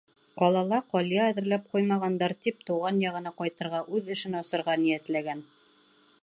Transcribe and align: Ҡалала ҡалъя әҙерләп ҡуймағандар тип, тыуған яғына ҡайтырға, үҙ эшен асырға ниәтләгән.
Ҡалала 0.41 0.77
ҡалъя 0.93 1.27
әҙерләп 1.33 1.67
ҡуймағандар 1.75 2.35
тип, 2.45 2.65
тыуған 2.69 2.97
яғына 3.05 3.35
ҡайтырға, 3.43 3.83
үҙ 3.99 4.11
эшен 4.17 4.41
асырға 4.41 4.77
ниәтләгән. 4.87 5.47